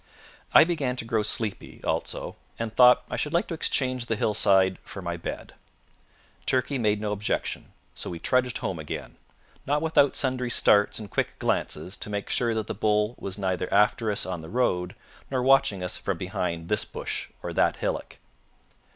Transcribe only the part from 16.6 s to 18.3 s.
this bush or that hillock.